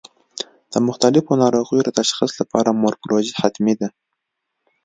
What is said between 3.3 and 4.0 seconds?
حتمي ده.